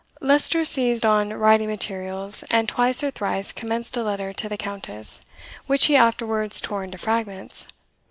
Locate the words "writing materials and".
1.31-2.67